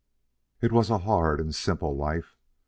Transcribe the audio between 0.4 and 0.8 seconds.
It